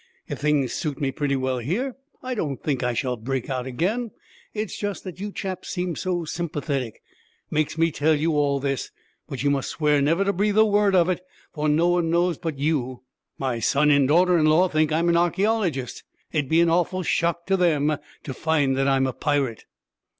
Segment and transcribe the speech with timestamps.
[0.27, 4.09] If things suit me pretty well here, I don't think I shall break out again.
[4.51, 7.03] It is just that you chaps seem so sympathetic,
[7.51, 8.89] makes me tell you all this;
[9.29, 12.39] but you must swear never to breathe a word of it, for no one knows
[12.39, 13.03] but you.
[13.37, 16.01] My son and daughter in law think I'm an archæologist.
[16.31, 19.65] It'd be an awful shock to them to find that I'm a pirate.'